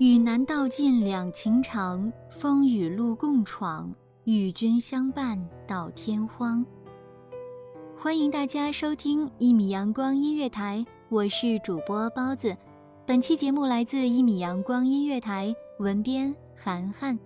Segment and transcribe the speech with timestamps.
[0.00, 6.64] 与南道尽两情长，风雨路共闯，与君相伴到天荒。
[7.98, 12.56] 欢迎大家收听一米阳光音乐台，我是主播包子。
[13.04, 17.18] 本期节目来自一米阳光音乐台，文编涵涵。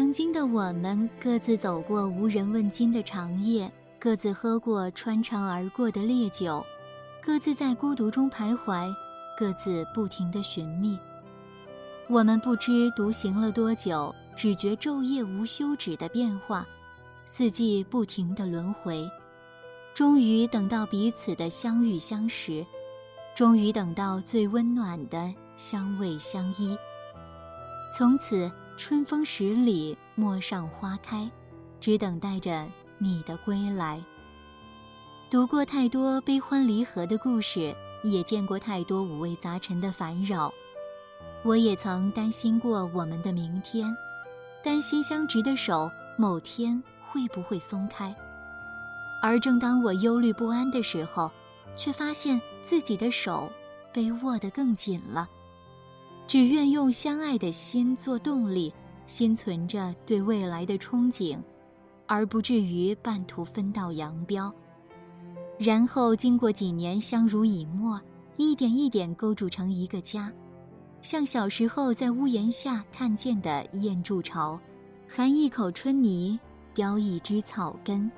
[0.00, 6.64] 曾经的我们，各自走过无人问津的长夜，各自喝过穿肠而过的烈酒，
[7.22, 8.90] 各自在孤独中徘徊，
[9.36, 10.98] 各自不停的寻觅。
[12.08, 16.66] 我们不知独行了多久，只觉昼夜无休止的变化，
[17.26, 19.06] 四季不停的轮回。
[19.92, 22.64] 终于等到彼此的相遇相识，
[23.34, 26.74] 终于等到最温暖的相偎相依。
[27.94, 28.50] 从此。
[28.80, 31.30] 春风十里，陌上花开，
[31.80, 34.02] 只等待着你的归来。
[35.28, 40.50] 读过太多悲欢离合的故事，也见过太多五味杂陈的烦扰。
[41.42, 43.94] 我也曾担心过我们的明天，
[44.64, 48.16] 担心相执的手某天会不会松开。
[49.20, 51.30] 而正当我忧虑不安的时候，
[51.76, 53.52] 却发现自己的手
[53.92, 55.28] 被握得更紧了。
[56.30, 58.72] 只愿用相爱的心做动力，
[59.04, 61.36] 心存着对未来的憧憬，
[62.06, 64.54] 而不至于半途分道扬镳。
[65.58, 68.00] 然后经过几年相濡以沫，
[68.36, 70.32] 一点一点构筑成一个家，
[71.02, 74.56] 像小时候在屋檐下看见的燕筑巢，
[75.08, 76.38] 含一口春泥，
[76.72, 78.08] 叼一枝草根。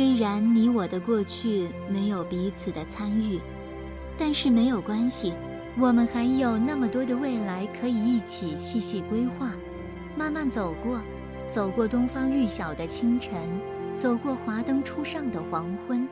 [0.00, 3.38] 虽然你我的过去没有彼此的参与，
[4.18, 5.34] 但是没有关系，
[5.78, 9.52] 我们还有那么多的未来可以一起细细规划，
[10.16, 10.98] 慢慢走过，
[11.50, 13.38] 走过东方欲晓的清晨，
[13.98, 16.08] 走过华灯初上的黄昏，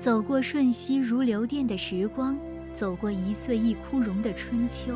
[0.00, 2.36] 走过瞬息如流电的时光，
[2.72, 4.92] 走过一岁一枯荣的春秋。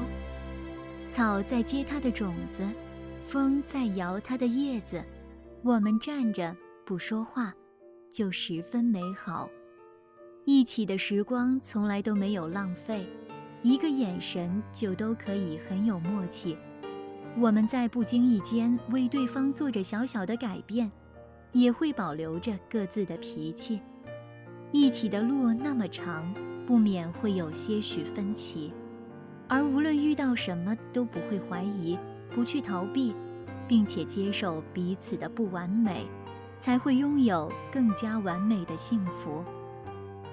[1.08, 2.64] 草在结它的种子，
[3.24, 5.00] 风在摇它的叶子，
[5.62, 7.54] 我们站着不说话。
[8.10, 9.48] 就十分美好，
[10.44, 13.06] 一起的时光从来都没有浪费，
[13.62, 16.58] 一个眼神就都可以很有默契。
[17.38, 20.90] 我们在不经意间为对方做着小小的改变，
[21.52, 23.80] 也会保留着各自的脾气。
[24.72, 26.34] 一起的路那么长，
[26.66, 28.72] 不免会有些许分歧，
[29.48, 31.96] 而无论遇到什么都不会怀疑，
[32.34, 33.14] 不去逃避，
[33.68, 36.08] 并且接受彼此的不完美。
[36.60, 39.42] 才会拥有更加完美的幸福。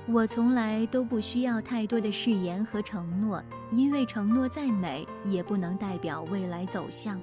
[0.09, 7.19] 我从来都不需要太多的誓言和承诺，因为承诺再美，也不能代表未来走向。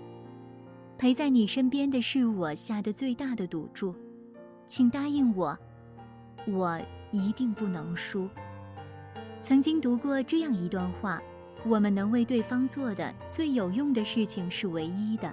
[0.99, 3.95] 陪在你身边的是我下的最大的赌注，
[4.67, 5.56] 请答应我，
[6.47, 6.81] 我
[7.11, 8.29] 一定不能输。
[9.41, 11.23] 曾经读过这样一段话：
[11.67, 15.33] 我们能为对方做的最有用的事情是唯一的，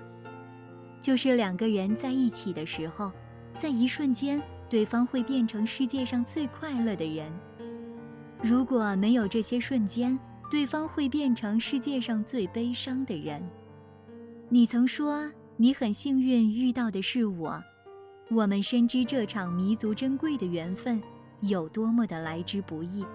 [1.02, 3.12] 就是两个人在一起的时候。
[3.57, 7.31] 在一瞬间，对方会变成世界上最快乐的人。
[8.42, 10.18] 如果没有这些瞬间，
[10.50, 13.42] 对方会变成世界上最悲伤的人。
[14.50, 17.63] 你曾说你很幸运遇到的是我，
[18.30, 21.01] 我们深知这场弥足珍贵的缘分
[21.42, 23.06] 有多么的来之不易，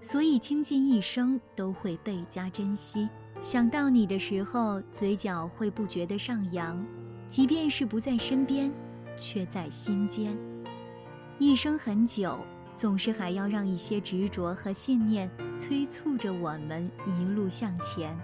[0.00, 3.08] 所以倾尽一生都会倍加珍惜。
[3.40, 6.84] 想到你的时候，嘴角会不觉得上扬，
[7.26, 8.70] 即便是不在身边。
[9.18, 10.36] 却在心间。
[11.38, 12.38] 一生很久，
[12.72, 18.18] 总是还要让一些执着和信念催促着我们一路向前。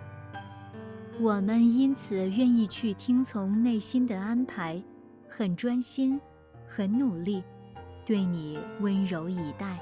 [1.20, 4.82] 我们因此愿意去听从内心的安排，
[5.28, 6.20] 很专心，
[6.66, 7.42] 很努力，
[8.04, 9.78] 对你温柔以待，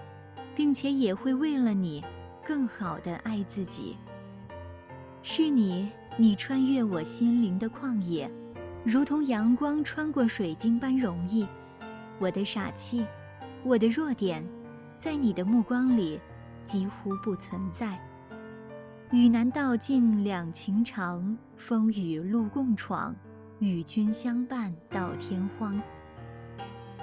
[0.54, 2.04] 并且也会为了你
[2.44, 3.96] 更好的爱自己。
[5.22, 8.30] 是你，你穿越我心灵的旷野。
[8.84, 11.46] 如同阳光穿过水晶般容易，
[12.18, 13.06] 我的傻气，
[13.62, 14.44] 我的弱点，
[14.98, 16.20] 在你的目光里
[16.64, 17.96] 几乎不存在。
[19.12, 23.14] 与难道尽两情长，风雨路共闯，
[23.60, 25.80] 与君相伴到天荒。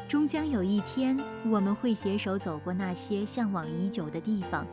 [0.06, 4.68] 终将有一天，我们会携手走过那些向往已久的地方，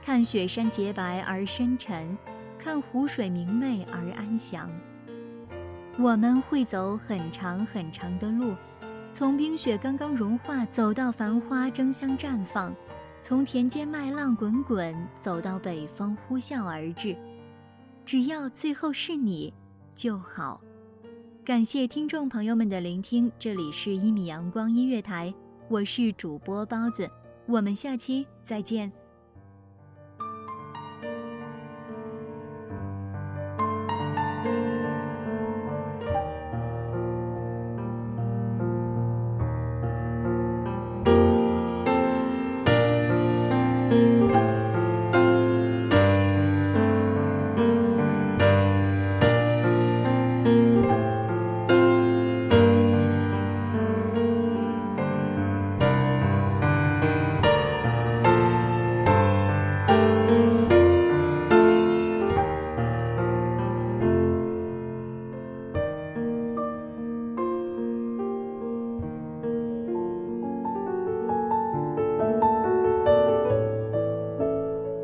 [0.00, 2.16] 看雪山洁白而深沉，
[2.56, 4.70] 看湖水明媚而安详。
[6.00, 8.54] 我们会走很长很长的路，
[9.10, 12.72] 从冰雪刚刚融化走到繁花争相绽放，
[13.20, 17.16] 从田间麦浪滚滚走到北风呼啸而至。
[18.04, 19.52] 只要最后是你
[19.96, 20.60] 就好。
[21.44, 25.34] 感谢听众朋友们的聆听，这里是一米阳光音乐台，
[25.68, 27.10] 我是主播包子，
[27.46, 28.92] 我们下期再见。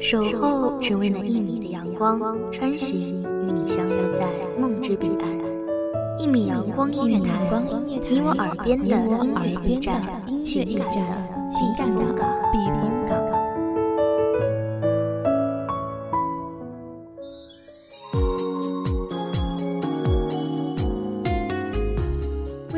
[0.07, 2.21] 守候只为那一米的阳光，
[2.53, 4.27] 穿行与你相约在
[4.61, 6.19] 梦之彼岸。
[6.19, 7.33] 一米阳光音乐台，
[8.11, 10.03] 你我耳边的音乐驿站，
[10.45, 11.01] 情感的
[11.49, 12.05] 情感的
[12.53, 12.94] 避风港。